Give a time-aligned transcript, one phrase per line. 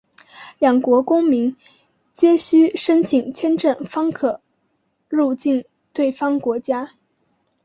[0.57, 1.55] 两国公民
[2.11, 4.41] 皆须申请签证方可
[5.07, 6.93] 入境对方国家。